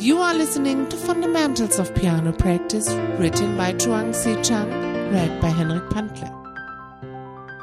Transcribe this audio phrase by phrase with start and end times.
[0.00, 4.34] You are listening to Fundamentals of Piano Practice, written by Chuan C.
[4.42, 4.70] Chang,
[5.12, 6.32] read by Henrik Pantler.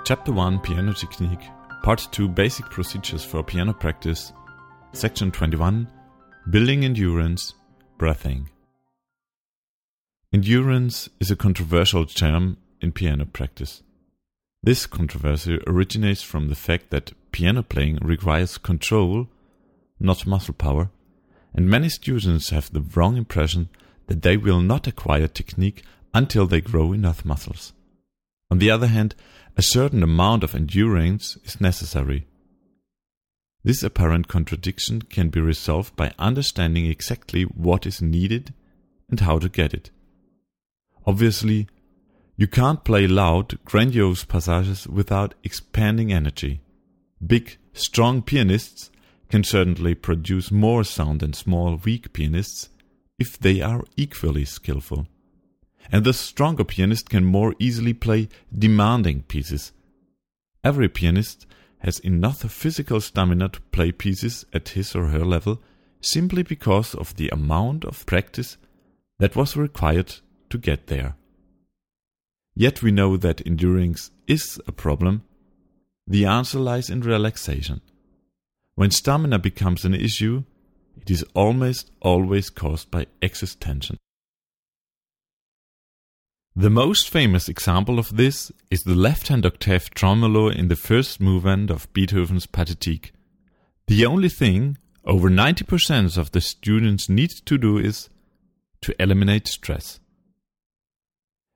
[0.05, 1.49] Chapter 1 Piano Technique,
[1.81, 4.33] Part 2 Basic Procedures for Piano Practice,
[4.93, 5.87] Section 21
[6.51, 7.55] Building Endurance,
[7.97, 8.51] Breathing.
[10.31, 13.81] Endurance is a controversial term in piano practice.
[14.61, 19.27] This controversy originates from the fact that piano playing requires control,
[19.99, 20.91] not muscle power,
[21.53, 23.69] and many students have the wrong impression
[24.07, 27.73] that they will not acquire technique until they grow enough muscles.
[28.49, 29.15] On the other hand,
[29.55, 32.27] a certain amount of endurance is necessary.
[33.63, 38.53] This apparent contradiction can be resolved by understanding exactly what is needed
[39.09, 39.89] and how to get it.
[41.05, 41.67] Obviously,
[42.35, 46.61] you can't play loud, grandiose passages without expanding energy.
[47.25, 48.91] Big, strong pianists
[49.29, 52.69] can certainly produce more sound than small, weak pianists
[53.19, 55.07] if they are equally skillful.
[55.91, 59.71] And the stronger pianist can more easily play demanding pieces.
[60.63, 61.45] Every pianist
[61.79, 65.61] has enough physical stamina to play pieces at his or her level
[66.01, 68.57] simply because of the amount of practice
[69.19, 70.15] that was required
[70.49, 71.15] to get there.
[72.55, 75.23] Yet we know that endurance is a problem.
[76.07, 77.81] The answer lies in relaxation.
[78.77, 80.43] When stamina becomes an issue,
[81.01, 83.97] it is almost always caused by excess tension.
[86.55, 91.71] The most famous example of this is the left-hand octave tremolo in the first movement
[91.71, 93.13] of Beethoven's Pathetique.
[93.87, 98.09] The only thing over 90% of the students need to do is
[98.81, 99.99] to eliminate stress.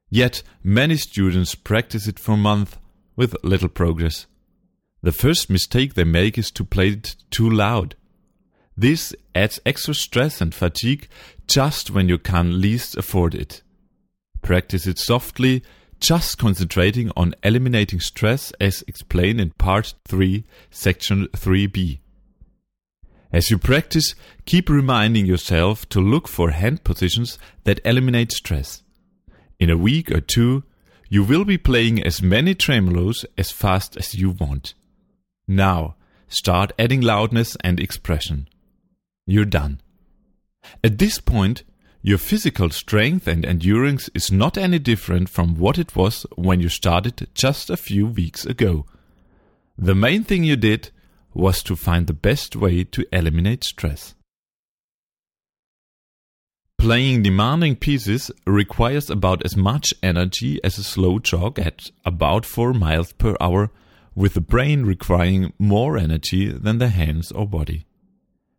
[0.09, 2.77] Yet many students practice it for months
[3.15, 4.25] with little progress.
[5.03, 7.95] The first mistake they make is to play it too loud.
[8.77, 11.07] This adds extra stress and fatigue
[11.47, 13.63] just when you can least afford it.
[14.41, 15.63] Practice it softly,
[15.99, 21.99] just concentrating on eliminating stress as explained in part 3, section 3b.
[23.33, 24.13] As you practice,
[24.45, 28.83] keep reminding yourself to look for hand positions that eliminate stress.
[29.59, 30.63] In a week or two,
[31.07, 34.73] you will be playing as many tremolos as fast as you want.
[35.51, 35.95] Now,
[36.29, 38.47] start adding loudness and expression.
[39.27, 39.81] You're done.
[40.81, 41.63] At this point,
[42.01, 46.69] your physical strength and endurance is not any different from what it was when you
[46.69, 48.85] started just a few weeks ago.
[49.77, 50.89] The main thing you did
[51.33, 54.15] was to find the best way to eliminate stress.
[56.77, 62.73] Playing demanding pieces requires about as much energy as a slow jog at about 4
[62.73, 63.69] miles per hour
[64.15, 67.85] with the brain requiring more energy than the hands or body.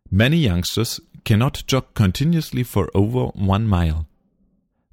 [0.09, 4.07] Many youngsters cannot jog continuously for over one mile.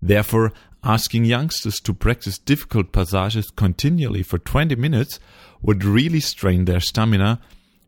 [0.00, 5.20] Therefore, asking youngsters to practice difficult passages continually for 20 minutes
[5.62, 7.40] would really strain their stamina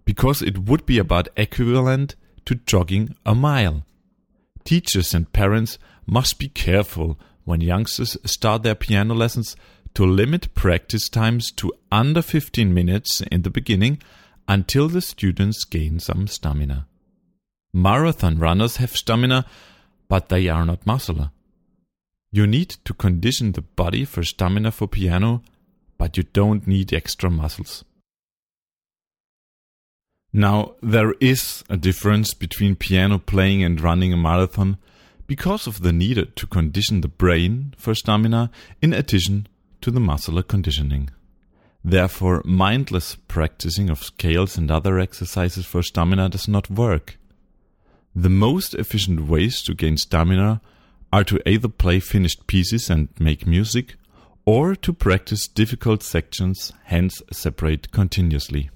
[0.05, 3.84] because it would be about equivalent to jogging a mile.
[4.65, 9.56] Teachers and parents must be careful when youngsters start their piano lessons
[9.94, 14.00] to limit practice times to under 15 minutes in the beginning
[14.48, 16.86] until the students gain some stamina.
[17.75, 19.47] Marathon runners have stamina,
[20.08, 21.31] but they are not muscular.
[22.31, 25.42] You need to condition the body for stamina for piano,
[25.98, 27.84] but you don't need extra muscles.
[30.32, 34.78] Now, there is a difference between piano playing and running a marathon
[35.26, 38.50] because of the need to condition the brain for stamina
[38.81, 39.47] in addition
[39.82, 41.10] to the muscular conditioning.
[41.84, 47.19] Therefore, mindless practicing of scales and other exercises for stamina does not work.
[48.15, 50.60] The most efficient ways to gain stamina
[51.12, 53.97] are to either play finished pieces and make music,
[54.44, 58.70] or to practice difficult sections, hands separate continuously.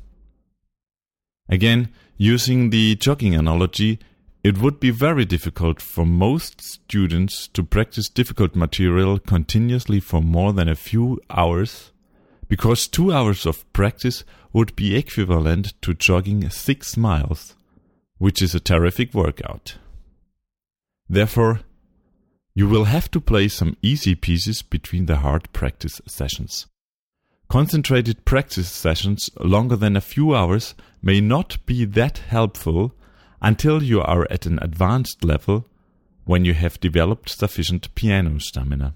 [1.49, 4.01] Again, using the jogging analogy,
[4.47, 10.53] it would be very difficult for most students to practice difficult material continuously for more
[10.53, 11.91] than a few hours,
[12.47, 14.23] because two hours of practice
[14.53, 17.57] would be equivalent to jogging six miles,
[18.19, 19.79] which is a terrific workout.
[21.09, 21.63] Therefore,
[22.55, 26.69] you will have to play some easy pieces between the hard practice sessions.
[27.49, 32.95] Concentrated practice sessions longer than a few hours may not be that helpful
[33.41, 35.67] until you are at an advanced level
[36.25, 38.95] when you have developed sufficient piano stamina.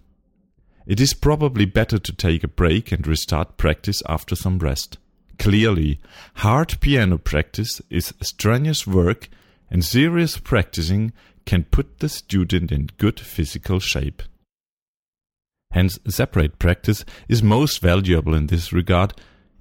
[0.87, 4.99] It is probably better to take a break and restart practice after some rest.
[5.39, 6.01] Clearly,
[6.37, 9.29] hard piano practice is strenuous work
[9.71, 11.13] and serious practicing
[11.47, 14.23] can put the student in good physical shape.
[15.71, 19.15] Hands separate practice is most valuable in this regard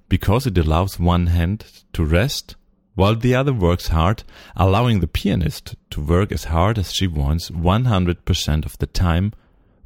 [0.08, 2.56] because it allows one hand to rest
[2.94, 4.24] while the other works hard,
[4.56, 9.32] allowing the pianist to work as hard as she wants 100% of the time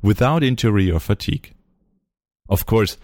[0.03, 1.55] without injury or fatigue.
[2.49, 2.97] Of course,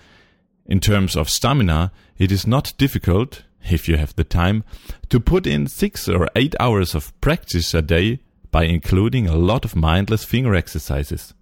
[0.67, 4.64] in terms of stamina, it is not difficult, if you have the time,
[5.08, 8.20] to put in six or eight hours of practice a day
[8.50, 11.35] by including a lot of mindless finger exercises.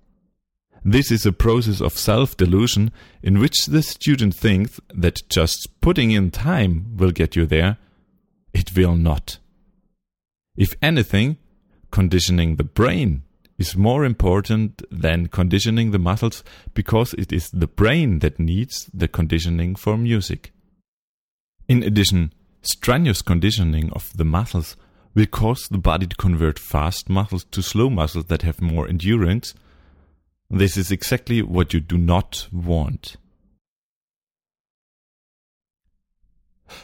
[0.85, 6.31] This is a process of self-delusion in which the student thinks that just putting in
[6.31, 7.79] time will get you there.
[8.59, 9.39] It will not.
[10.57, 11.37] If anything,
[11.91, 13.23] conditioning the brain
[13.59, 16.45] is more important than conditioning the muscles
[16.75, 20.53] because it is the brain that needs the conditioning for music.
[21.69, 22.33] In addition,
[22.63, 24.77] strenuous conditioning of the muscles
[25.15, 29.55] will cause the body to convert fast muscles to slow muscles that have more endurance
[30.51, 33.17] this is exactly what you do not want.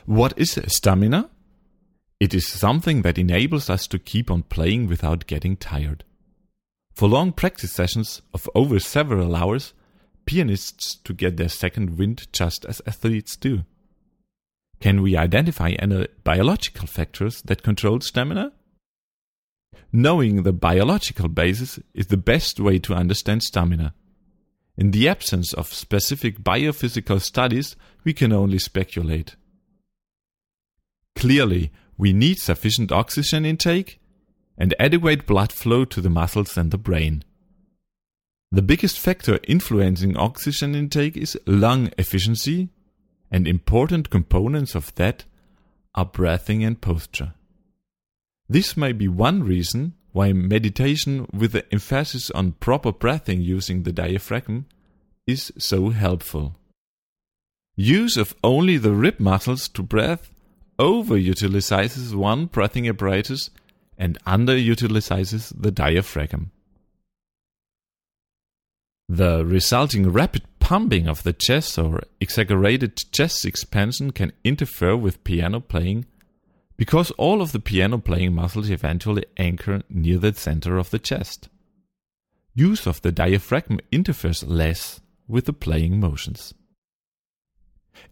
[0.04, 1.30] What is stamina?
[2.24, 6.04] It is something that enables us to keep on playing without getting tired.
[6.94, 9.74] For long practice sessions of over several hours,
[10.24, 13.64] pianists to get their second wind just as athletes do.
[14.80, 18.52] Can we identify any biological factors that control stamina?
[19.92, 23.92] Knowing the biological basis is the best way to understand stamina.
[24.78, 29.36] In the absence of specific biophysical studies, we can only speculate.
[31.16, 34.00] Clearly, we need sufficient oxygen intake
[34.56, 37.24] and adequate blood flow to the muscles and the brain.
[38.50, 42.68] The biggest factor influencing oxygen intake is lung efficiency,
[43.30, 45.24] and important components of that
[45.94, 47.34] are breathing and posture.
[48.48, 53.92] This may be one reason why meditation with the emphasis on proper breathing using the
[53.92, 54.66] diaphragm
[55.26, 56.54] is so helpful.
[57.74, 60.20] Use of only the rib muscles to breathe
[60.78, 63.50] overutilizes one breathing apparatus
[63.96, 66.50] and underutilizes the diaphragm.
[69.08, 75.60] The resulting rapid pumping of the chest or exaggerated chest expansion can interfere with piano
[75.60, 76.06] playing
[76.76, 81.48] because all of the piano playing muscles eventually anchor near the center of the chest.
[82.54, 86.54] Use of the diaphragm interferes less with the playing motions.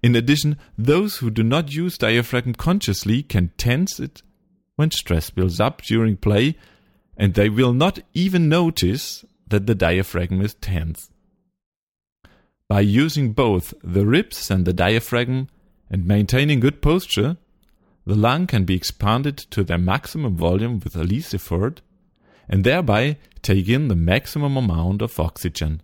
[0.02, 4.22] In addition, those who do not use diaphragm consciously can tense it
[4.76, 6.56] when stress builds up during play,
[7.16, 11.10] and they will not even notice that the diaphragm is tense.
[12.68, 15.48] By using both the ribs and the diaphragm
[15.90, 17.36] and maintaining good posture,
[18.06, 21.82] the lung can be expanded to their maximum volume with the least effort
[22.48, 25.82] and thereby take in the maximum amount of oxygen.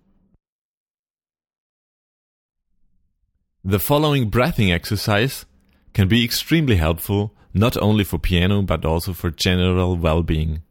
[3.64, 5.44] The following breathing exercise
[5.92, 10.62] can be extremely helpful not only for piano but also for general well-being.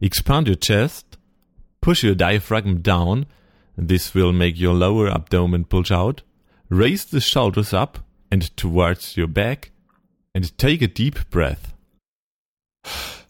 [0.00, 1.16] Expand your chest,
[1.80, 3.24] push your diaphragm down,
[3.78, 6.22] this will make your lower abdomen bulge out,
[6.68, 7.98] raise the shoulders up
[8.30, 9.70] and towards your back,
[10.34, 11.72] and take a deep breath.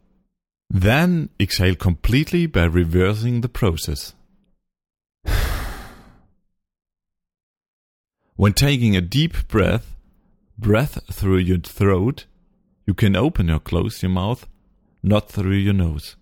[0.69, 4.15] Then exhale completely by reversing the process.
[8.37, 9.97] When taking a deep breath,
[10.59, 12.27] breath through your throat,
[12.87, 14.47] you can open or close your mouth,
[15.03, 16.17] not through your nose.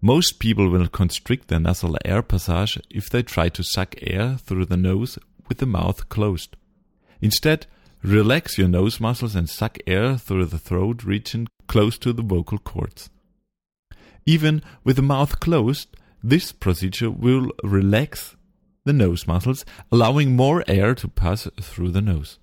[0.00, 4.66] Most people will constrict their nasal air passage if they try to suck air through
[4.66, 5.18] the nose
[5.48, 6.56] with the mouth closed.
[7.20, 7.66] Instead,
[8.02, 12.58] Relax your nose muscles and suck air through the throat region close to the vocal
[12.58, 13.10] cords.
[14.26, 18.34] Even with the mouth closed, this procedure will relax
[18.84, 22.38] the nose muscles, allowing more air to pass through the nose.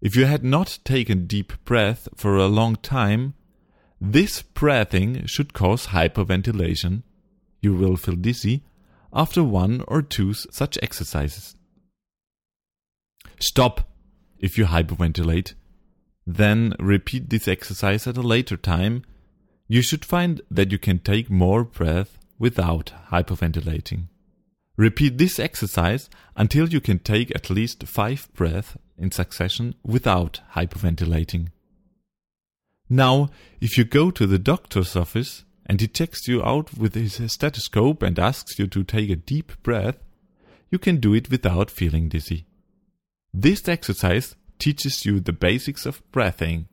[0.00, 3.34] If you had not taken deep breath for a long time,
[4.00, 7.04] this breathing should cause hyperventilation.
[7.60, 8.64] You will feel dizzy
[9.12, 11.54] after one or two such exercises.
[13.38, 13.88] Stop
[14.40, 15.54] if you hyperventilate.
[16.26, 19.04] Then repeat this exercise at a later time.
[19.68, 24.08] You should find that you can take more breath without hyperventilating.
[24.76, 31.48] Repeat this exercise until you can take at least five breaths in succession without hyperventilating.
[32.88, 33.28] Now,
[33.60, 38.02] if you go to the doctor's office and he checks you out with his stethoscope
[38.02, 39.98] and asks you to take a deep breath,
[40.70, 42.46] you can do it without feeling dizzy.
[43.32, 46.68] This exercise teaches you the basics of breathing.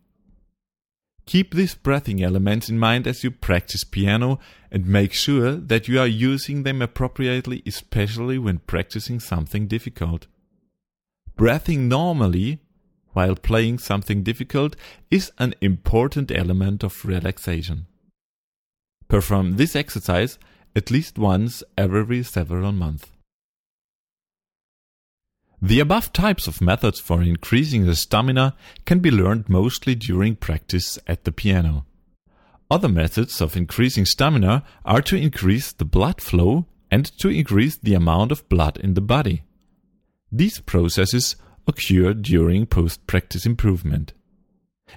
[1.30, 4.40] Keep these breathing elements in mind as you practice piano
[4.72, 10.26] and make sure that you are using them appropriately, especially when practicing something difficult.
[11.36, 12.62] Breathing normally
[13.14, 14.76] while playing something difficult
[15.12, 17.86] is an important element of relaxation.
[19.08, 20.40] Perform this exercise
[20.76, 23.06] at least once every several months.
[25.62, 30.98] The above types of methods for increasing the stamina can be learned mostly during practice
[31.06, 31.86] at the piano.
[32.72, 37.94] Other methods of increasing stamina are to increase the blood flow and to increase the
[37.94, 39.44] amount of blood in the body.
[40.32, 41.36] These processes
[41.68, 44.14] occur during post-practice improvement.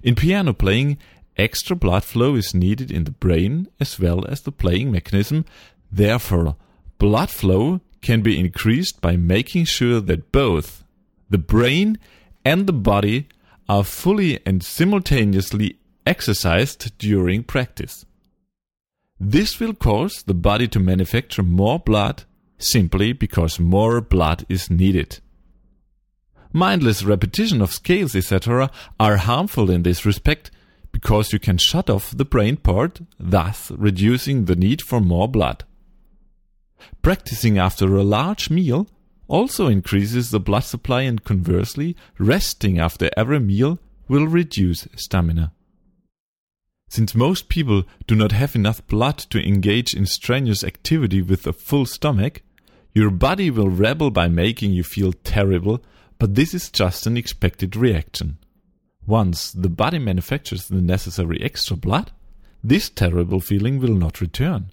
[0.02, 0.98] In piano playing,
[1.36, 5.44] extra blood flow is needed in the brain as well as the playing mechanism.
[5.90, 6.56] Therefore,
[6.98, 10.84] blood flow can be increased by making sure that both
[11.30, 11.98] the brain
[12.44, 13.28] and the body
[13.68, 18.04] are fully and simultaneously exercised during practice.
[19.18, 22.24] This will cause the body to manufacture more blood
[22.58, 25.20] simply because more blood is needed.
[26.52, 30.50] Mindless repetition of scales, etc., are harmful in this respect
[30.90, 35.64] because you can shut off the brain part, thus reducing the need for more blood.
[37.02, 38.88] Practicing after a large meal
[39.28, 45.52] also increases the blood supply and conversely, resting after every meal will reduce stamina.
[46.88, 51.54] Since most people do not have enough blood to engage in strenuous activity with a
[51.54, 52.42] full stomach,
[52.92, 55.82] your body will rebel by making you feel terrible,
[56.18, 58.36] but this is just an expected reaction.
[59.06, 62.12] Once the body manufactures the necessary extra blood,
[62.62, 64.70] this terrible feeling will not return.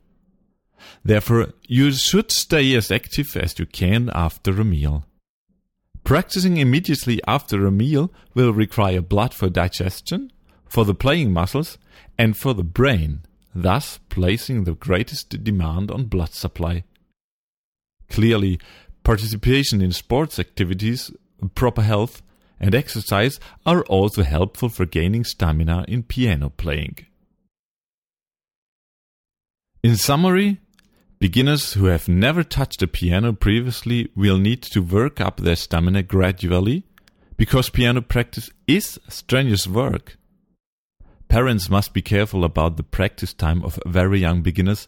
[1.03, 5.05] Therefore, you should stay as active as you can after a meal.
[6.03, 10.31] Practicing immediately after a meal will require blood for digestion,
[10.67, 11.77] for the playing muscles,
[12.17, 13.21] and for the brain,
[13.53, 16.83] thus placing the greatest demand on blood supply.
[18.09, 18.59] Clearly,
[19.03, 21.11] participation in sports activities,
[21.55, 22.21] proper health,
[22.59, 27.05] and exercise are also helpful for gaining stamina in piano playing.
[29.81, 30.59] In summary,
[31.19, 36.01] Beginners who have never touched a piano previously will need to work up their stamina
[36.01, 36.85] gradually
[37.35, 40.15] because piano practice is strenuous work.
[41.27, 44.87] Parents must be careful about the practice time of very young beginners.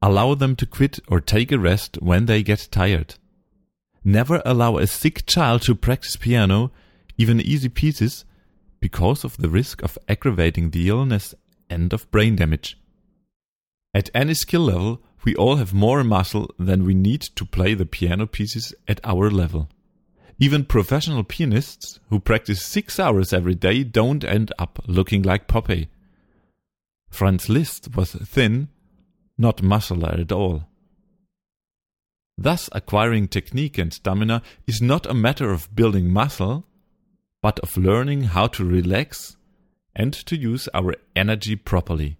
[0.00, 3.16] Allow them to quit or take a rest when they get tired.
[4.04, 6.70] Never allow a sick child to practice piano,
[7.18, 8.24] even easy pieces,
[8.78, 11.34] because of the risk of aggravating the illness
[11.68, 12.78] and of brain damage.
[13.92, 17.86] At any skill level, we all have more muscle than we need to play the
[17.86, 19.68] piano pieces at our level.
[20.38, 25.88] Even professional pianists who practice six hours every day don't end up looking like Popeye.
[27.08, 28.68] Franz Liszt was thin,
[29.38, 30.64] not muscular at all.
[32.36, 36.64] Thus, acquiring technique and stamina is not a matter of building muscle,
[37.40, 39.36] but of learning how to relax
[39.94, 42.18] and to use our energy properly.